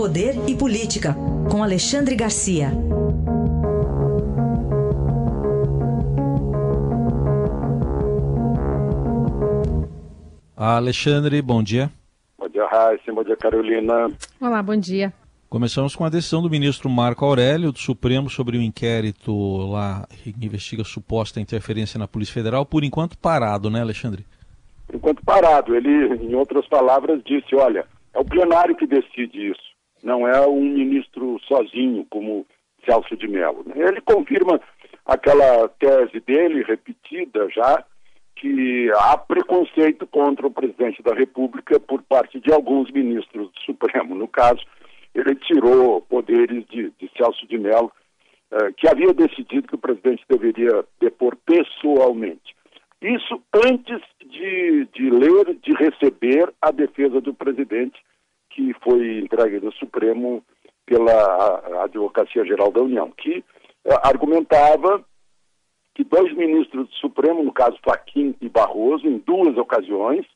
Poder 0.00 0.32
e 0.48 0.56
Política, 0.56 1.14
com 1.50 1.62
Alexandre 1.62 2.16
Garcia. 2.16 2.70
Alexandre, 10.56 11.42
bom 11.42 11.62
dia. 11.62 11.90
Bom 12.38 12.48
dia, 12.48 12.66
Raíssa. 12.66 13.12
Bom 13.12 13.22
dia, 13.22 13.36
Carolina. 13.36 14.08
Olá, 14.40 14.62
bom 14.62 14.74
dia. 14.74 15.12
Começamos 15.50 15.94
com 15.94 16.06
a 16.06 16.08
decisão 16.08 16.40
do 16.40 16.48
ministro 16.48 16.88
Marco 16.88 17.26
Aurélio 17.26 17.70
do 17.70 17.78
Supremo 17.78 18.30
sobre 18.30 18.56
o 18.56 18.62
inquérito 18.62 19.66
lá 19.66 20.08
que 20.24 20.34
investiga 20.40 20.82
suposta 20.82 21.42
interferência 21.42 21.98
na 21.98 22.08
Polícia 22.08 22.32
Federal, 22.32 22.64
por 22.64 22.84
enquanto 22.84 23.18
parado, 23.18 23.68
né, 23.68 23.82
Alexandre? 23.82 24.24
Por 24.86 24.96
enquanto 24.96 25.22
parado. 25.22 25.76
Ele, 25.76 26.24
em 26.24 26.34
outras 26.34 26.66
palavras, 26.68 27.20
disse: 27.22 27.54
olha, 27.54 27.84
é 28.14 28.18
o 28.18 28.24
plenário 28.24 28.74
que 28.74 28.86
decide 28.86 29.50
isso, 29.50 29.69
não 30.02 30.26
é 30.26 30.46
um 30.46 30.60
ministro 30.60 31.38
sozinho, 31.46 32.06
como 32.10 32.46
Celso 32.84 33.16
de 33.16 33.28
Mello. 33.28 33.64
Ele 33.74 34.00
confirma 34.00 34.60
aquela 35.04 35.68
tese 35.68 36.20
dele, 36.20 36.62
repetida 36.62 37.48
já, 37.50 37.84
que 38.36 38.90
há 38.96 39.18
preconceito 39.18 40.06
contra 40.06 40.46
o 40.46 40.50
presidente 40.50 41.02
da 41.02 41.14
República 41.14 41.78
por 41.78 42.02
parte 42.02 42.40
de 42.40 42.52
alguns 42.52 42.90
ministros 42.90 43.50
do 43.52 43.60
Supremo. 43.60 44.14
No 44.14 44.26
caso, 44.26 44.60
ele 45.14 45.34
tirou 45.34 46.00
poderes 46.02 46.66
de, 46.68 46.90
de 46.98 47.10
Celso 47.16 47.46
de 47.46 47.58
Mello, 47.58 47.92
eh, 48.52 48.72
que 48.76 48.88
havia 48.88 49.12
decidido 49.12 49.68
que 49.68 49.74
o 49.74 49.78
presidente 49.78 50.24
deveria 50.28 50.84
depor 51.00 51.36
pessoalmente. 51.44 52.56
Isso 53.02 53.42
antes 53.54 54.00
de, 54.24 54.86
de 54.94 55.10
ler, 55.10 55.56
de 55.62 55.72
receber 55.74 56.52
a 56.60 56.70
defesa 56.70 57.20
do 57.20 57.34
presidente, 57.34 57.98
que 58.50 58.74
foi 58.82 59.20
entregue 59.20 59.60
do 59.60 59.72
Supremo 59.72 60.42
pela 60.84 61.84
Advocacia 61.84 62.44
Geral 62.44 62.70
da 62.70 62.82
União, 62.82 63.10
que 63.10 63.44
eh, 63.84 64.00
argumentava 64.02 65.04
que 65.94 66.04
dois 66.04 66.32
ministros 66.34 66.88
do 66.88 66.94
Supremo, 66.96 67.42
no 67.42 67.52
caso 67.52 67.78
Fachin 67.84 68.34
e 68.40 68.48
Barroso, 68.48 69.06
em 69.06 69.18
duas 69.18 69.56
ocasiões, 69.56 70.26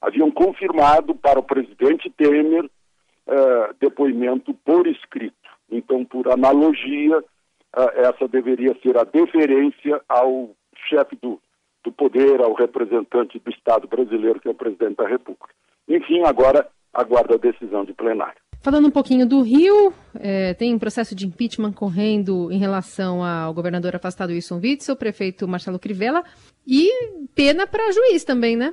haviam 0.00 0.30
confirmado 0.30 1.14
para 1.14 1.38
o 1.38 1.42
presidente 1.42 2.10
Temer 2.10 2.64
uh, 2.64 3.74
depoimento 3.80 4.52
por 4.64 4.86
escrito. 4.86 5.36
Então, 5.70 6.04
por 6.04 6.28
analogia, 6.32 7.18
uh, 7.18 7.90
essa 7.94 8.26
deveria 8.26 8.76
ser 8.82 8.98
a 8.98 9.04
deferência 9.04 10.00
ao 10.08 10.50
chefe 10.88 11.16
do, 11.22 11.40
do 11.84 11.92
poder, 11.92 12.40
ao 12.40 12.54
representante 12.54 13.38
do 13.38 13.50
Estado 13.50 13.86
brasileiro, 13.86 14.40
que 14.40 14.48
é 14.48 14.50
o 14.50 14.54
presidente 14.54 14.96
da 14.96 15.06
República. 15.06 15.54
Enfim, 15.88 16.22
agora 16.24 16.68
aguarda 16.92 17.34
a 17.34 17.38
decisão 17.38 17.84
de 17.84 17.92
plenário. 17.92 18.40
Falando 18.62 18.86
um 18.86 18.92
pouquinho 18.92 19.26
do 19.26 19.42
Rio, 19.42 19.92
é, 20.20 20.54
tem 20.54 20.72
um 20.72 20.78
processo 20.78 21.16
de 21.16 21.26
impeachment 21.26 21.72
correndo 21.72 22.50
em 22.52 22.58
relação 22.58 23.24
ao 23.24 23.52
governador 23.52 23.96
afastado 23.96 24.30
Wilson 24.30 24.60
Witzel, 24.62 24.94
o 24.94 24.98
prefeito 24.98 25.48
Marcelo 25.48 25.80
Crivella, 25.80 26.22
e 26.64 26.88
pena 27.34 27.66
para 27.66 27.90
juiz 27.90 28.22
também, 28.22 28.56
né? 28.56 28.72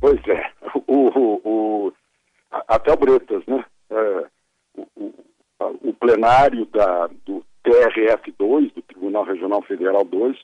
Pois 0.00 0.20
é. 0.28 0.52
O, 0.86 1.08
o, 1.08 1.40
o, 1.44 1.92
até 2.68 2.92
o 2.92 2.96
Bretas, 2.96 3.42
né? 3.46 3.64
É, 3.90 4.26
o, 4.76 5.12
o, 5.82 5.92
plenário 5.94 6.64
da, 6.66 7.08
do 7.26 7.44
TRF2, 7.64 8.74
do 8.74 8.82
Tribunal 8.82 9.24
Regional 9.24 9.60
Federal 9.62 10.04
2, 10.04 10.36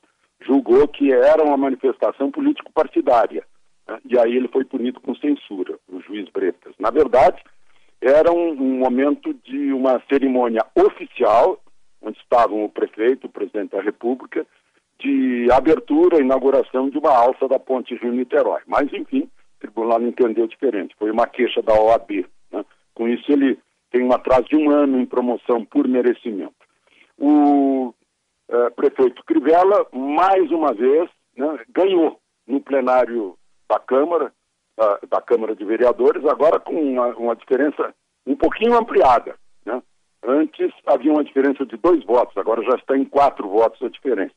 julgou 0.45 0.89
que 0.89 1.13
era 1.13 1.45
uma 1.45 1.57
manifestação 1.57 2.33
político-partidária. 2.33 3.45
Né? 3.87 4.01
E 4.07 4.19
aí 4.19 4.37
ele 4.37 4.49
foi 4.49 4.65
punido 4.65 5.01
com 5.01 5.15
censura, 5.15 5.79
juiz 6.15 6.29
Bretas. 6.31 6.75
Na 6.79 6.91
verdade, 6.91 7.43
era 8.01 8.31
um, 8.33 8.51
um 8.51 8.79
momento 8.79 9.35
de 9.35 9.73
uma 9.73 10.01
cerimônia 10.09 10.65
oficial, 10.77 11.61
onde 12.01 12.19
estavam 12.19 12.65
o 12.65 12.69
prefeito, 12.69 13.27
o 13.27 13.31
presidente 13.31 13.73
da 13.73 13.83
República, 13.83 14.47
de 15.01 15.49
abertura, 15.51 16.21
inauguração 16.21 16.89
de 16.89 16.99
uma 16.99 17.11
alça 17.11 17.49
da 17.49 17.59
ponte 17.59 17.97
Rio-Niterói. 17.97 18.61
Mas, 18.67 18.93
enfim, 18.93 19.29
tribunal 19.59 20.01
entendeu 20.03 20.47
diferente. 20.47 20.95
Foi 20.99 21.11
uma 21.11 21.27
queixa 21.27 21.63
da 21.63 21.75
OAB. 21.75 22.27
Né? 22.53 22.65
Com 22.95 23.09
isso, 23.09 23.31
ele 23.33 23.59
tem 23.91 24.03
um 24.03 24.13
atraso 24.13 24.45
de 24.45 24.57
um 24.57 24.71
ano 24.71 24.99
em 25.01 25.07
promoção 25.07 25.65
por 25.65 25.89
merecimento. 25.89 26.55
O 27.19 27.95
é, 28.49 28.71
prefeito 28.71 29.25
Crivella, 29.25 29.87
mais 29.93 30.51
uma 30.51 30.73
vez, 30.73 31.09
né, 31.37 31.59
ganhou 31.71 32.19
no 32.47 32.61
plenário 32.61 33.37
da 33.69 33.79
Câmara, 33.79 34.33
da, 34.77 34.99
da, 35.09 35.21
Câmara 35.21 35.55
de 35.55 35.65
Vereadores, 35.65 36.25
agora 36.25 36.59
com 36.59 36.75
uma, 36.75 37.09
uma 37.17 37.37
diferença 37.37 37.95
um 38.27 38.37
pouquinho 38.37 38.77
ampliada. 38.77 39.37
Né? 39.65 39.83
Antes 40.23 40.73
havia 40.87 41.13
uma 41.13 41.25
diferença 41.25 41.65
de 41.65 41.77
dois 41.77 42.05
votos, 42.05 42.37
agora 42.37 42.63
já 42.63 42.77
está 42.77 42.97
em 42.97 43.05
quatro 43.05 43.49
votos 43.49 43.81
a 43.83 43.89
diferença. 43.89 44.35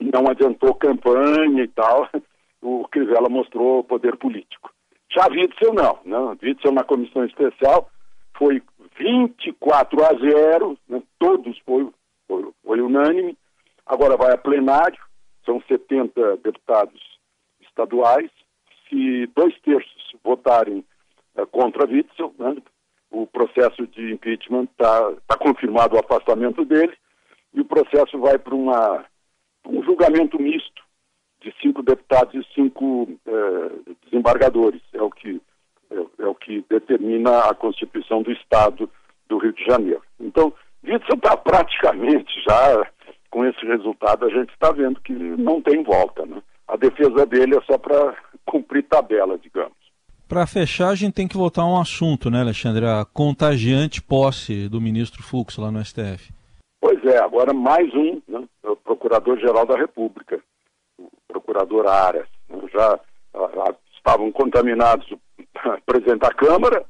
Não 0.00 0.28
adiantou 0.28 0.74
campanha 0.74 1.62
e 1.62 1.68
tal, 1.68 2.08
o 2.60 2.86
Crivella 2.88 3.28
mostrou 3.28 3.84
poder 3.84 4.16
político. 4.16 4.70
Já 5.10 5.26
Witzel 5.28 5.74
não, 5.74 5.98
né? 6.04 6.36
Witzel 6.42 6.72
na 6.72 6.84
comissão 6.84 7.24
especial 7.24 7.90
foi 8.36 8.62
24 8.98 10.04
a 10.04 10.14
0, 10.14 10.78
né? 10.88 11.02
todos 11.18 11.58
foi, 11.60 11.88
foi, 12.26 12.50
foi 12.64 12.80
unânime, 12.80 13.36
agora 13.86 14.16
vai 14.16 14.32
a 14.32 14.38
plenário, 14.38 14.98
são 15.44 15.60
70 15.68 16.38
deputados 16.38 17.00
estaduais, 17.60 18.30
se 18.92 19.26
dois 19.34 19.58
terços 19.60 20.12
votarem 20.22 20.84
uh, 21.36 21.46
contra 21.46 21.88
Witzel, 21.88 22.34
né? 22.38 22.56
o 23.10 23.26
processo 23.26 23.86
de 23.86 24.12
impeachment 24.12 24.64
está 24.64 25.12
tá 25.26 25.36
confirmado 25.36 25.96
o 25.96 26.00
afastamento 26.00 26.64
dele, 26.64 26.92
e 27.54 27.60
o 27.60 27.64
processo 27.64 28.18
vai 28.18 28.38
para 28.38 28.54
um 28.54 29.82
julgamento 29.84 30.40
misto 30.40 30.82
de 31.40 31.54
cinco 31.60 31.82
deputados 31.82 32.34
e 32.34 32.54
cinco 32.54 33.06
eh, 33.26 33.92
desembargadores. 34.04 34.80
É 34.94 35.02
o 35.02 35.10
que 35.10 35.42
é, 35.90 36.22
é, 36.22 36.26
o 36.26 36.34
que 36.34 36.64
determina 36.70 37.50
a 37.50 37.54
Constituição 37.54 38.22
do 38.22 38.32
Estado 38.32 38.88
do 39.28 39.38
Rio 39.38 39.52
de 39.52 39.64
Janeiro. 39.64 40.02
Então, 40.18 40.52
isso 40.82 41.14
está 41.14 41.36
praticamente 41.36 42.32
já 42.48 42.90
com 43.30 43.44
esse 43.46 43.64
resultado 43.64 44.26
a 44.26 44.28
gente 44.28 44.52
está 44.52 44.70
vendo 44.72 45.00
que 45.00 45.12
não 45.12 45.60
tem 45.60 45.82
volta, 45.82 46.24
né? 46.26 46.42
A 46.68 46.76
defesa 46.76 47.26
dele 47.26 47.56
é 47.56 47.60
só 47.62 47.78
para 47.78 48.14
cumprir 48.44 48.84
tabela, 48.84 49.38
digamos. 49.38 49.72
Para 50.28 50.46
fechar, 50.46 50.88
a 50.88 50.94
gente 50.94 51.14
tem 51.14 51.28
que 51.28 51.36
voltar 51.36 51.62
a 51.62 51.66
um 51.66 51.80
assunto, 51.80 52.30
né, 52.30 52.40
Alexandre? 52.40 52.86
A 52.86 53.04
contagiante 53.04 54.00
posse 54.00 54.68
do 54.68 54.80
ministro 54.80 55.22
Fux 55.22 55.58
lá 55.58 55.70
no 55.70 55.84
STF. 55.84 56.32
Pois 56.80 57.04
é, 57.04 57.18
agora 57.18 57.52
mais 57.52 57.92
um, 57.94 58.20
né, 58.26 58.42
o 58.64 58.76
Procurador-Geral 58.76 59.66
da 59.66 59.76
República 59.76 60.42
procurador 61.32 61.86
Aras. 61.86 62.28
Já 62.72 63.00
ah, 63.34 63.74
estavam 63.96 64.30
contaminados 64.30 65.10
o 65.10 65.18
presidente 65.86 66.20
da 66.20 66.32
Câmara, 66.32 66.84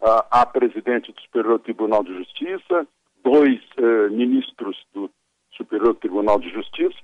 a, 0.00 0.42
a 0.42 0.46
presidente 0.46 1.12
do 1.12 1.20
Superior 1.20 1.58
Tribunal 1.60 2.04
de 2.04 2.16
Justiça, 2.16 2.86
dois 3.22 3.60
eh, 3.76 4.08
ministros 4.10 4.76
do 4.94 5.10
Superior 5.56 5.94
Tribunal 5.96 6.38
de 6.38 6.50
Justiça. 6.50 6.98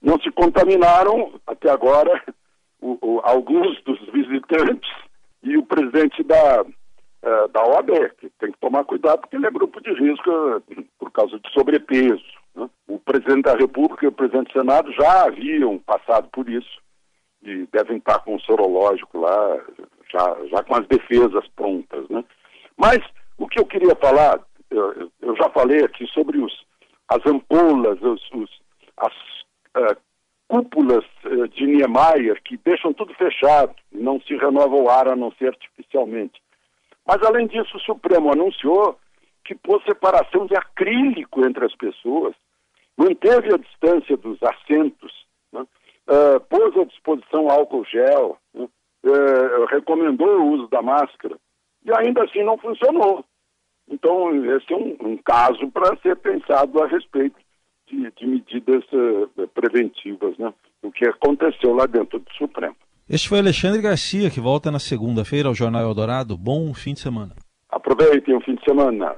Não 0.00 0.18
se 0.20 0.30
contaminaram 0.30 1.40
até 1.46 1.70
agora 1.70 2.22
o, 2.80 2.98
o, 3.00 3.20
alguns 3.24 3.80
dos 3.82 3.98
visitantes 4.12 4.90
e 5.42 5.56
o 5.56 5.64
presidente 5.64 6.22
da, 6.22 6.62
uh, 6.62 7.48
da 7.48 7.62
OAB, 7.64 8.10
que 8.18 8.30
tem 8.38 8.52
que 8.52 8.58
tomar 8.58 8.84
cuidado 8.84 9.20
porque 9.20 9.36
ele 9.36 9.46
é 9.46 9.50
grupo 9.50 9.80
de 9.80 9.92
risco 9.92 10.30
uh, 10.30 10.62
por 10.98 11.10
causa 11.10 11.38
de 11.38 11.52
sobrepeso. 11.52 12.24
Né? 12.54 12.68
O 12.88 12.98
presidente 12.98 13.42
da 13.42 13.54
República 13.54 14.04
e 14.04 14.08
o 14.08 14.12
presidente 14.12 14.52
do 14.52 14.60
Senado 14.60 14.92
já 14.92 15.24
haviam 15.24 15.78
passado 15.78 16.28
por 16.32 16.48
isso 16.48 16.80
e 17.42 17.66
devem 17.72 17.98
estar 17.98 18.18
com 18.20 18.34
o 18.34 18.40
sorológico 18.40 19.18
lá, 19.18 19.58
já, 20.12 20.36
já 20.50 20.62
com 20.64 20.74
as 20.74 20.86
defesas 20.86 21.46
prontas. 21.54 22.08
Né? 22.08 22.24
Mas 22.76 22.98
o 23.36 23.46
que 23.48 23.60
eu 23.60 23.66
queria 23.66 23.94
falar, 23.96 24.40
eu, 24.70 25.10
eu 25.22 25.36
já 25.36 25.48
falei 25.50 25.84
aqui 25.84 26.06
sobre 26.08 26.38
os, 26.38 26.52
as 27.08 27.24
ampolas, 27.26 28.00
os, 28.02 28.22
os 28.32 28.50
as 28.96 29.12
uh, 29.76 29.96
cúpulas 30.48 31.04
de 31.46 31.66
Niemeyer 31.66 32.42
que 32.42 32.56
deixam 32.56 32.92
tudo 32.92 33.14
fechado, 33.14 33.74
não 33.92 34.20
se 34.20 34.34
renova 34.36 34.74
o 34.74 34.88
ar 34.88 35.08
a 35.08 35.16
não 35.16 35.30
ser 35.32 35.48
artificialmente. 35.48 36.40
Mas, 37.06 37.22
além 37.22 37.46
disso, 37.46 37.76
o 37.76 37.80
Supremo 37.80 38.32
anunciou 38.32 38.98
que 39.44 39.54
pôs 39.54 39.82
separação 39.84 40.46
de 40.46 40.56
acrílico 40.56 41.44
entre 41.46 41.64
as 41.64 41.74
pessoas 41.74 42.34
manteve 42.98 43.54
a 43.54 43.56
distância 43.56 44.16
dos 44.16 44.42
assentos, 44.42 45.12
né? 45.52 45.60
uh, 45.60 46.40
pôs 46.48 46.76
à 46.76 46.84
disposição 46.84 47.48
álcool 47.48 47.84
gel, 47.84 48.36
né? 48.52 48.68
uh, 49.04 49.64
recomendou 49.66 50.40
o 50.40 50.50
uso 50.50 50.68
da 50.68 50.82
máscara, 50.82 51.38
e 51.84 51.92
ainda 51.96 52.24
assim 52.24 52.42
não 52.42 52.58
funcionou. 52.58 53.24
Então, 53.88 54.34
esse 54.56 54.72
é 54.72 54.76
um, 54.76 54.96
um 55.00 55.16
caso 55.16 55.70
para 55.70 55.96
ser 55.98 56.16
pensado 56.16 56.82
a 56.82 56.86
respeito 56.88 57.36
de, 57.90 58.10
de 58.10 58.26
medidas 58.26 58.84
uh, 58.92 59.48
preventivas, 59.48 60.36
né? 60.38 60.52
o 60.82 60.90
que 60.90 61.06
aconteceu 61.06 61.74
lá 61.74 61.86
dentro 61.86 62.18
do 62.18 62.32
Supremo. 62.34 62.76
Este 63.08 63.28
foi 63.28 63.38
Alexandre 63.38 63.80
Garcia, 63.80 64.30
que 64.30 64.40
volta 64.40 64.70
na 64.70 64.78
segunda-feira 64.78 65.48
ao 65.48 65.54
Jornal 65.54 65.82
Eldorado. 65.82 66.36
Bom 66.36 66.74
fim 66.74 66.92
de 66.92 67.00
semana. 67.00 67.34
Aproveitem 67.70 68.34
o 68.34 68.40
fim 68.40 68.54
de 68.54 68.64
semana. 68.64 69.16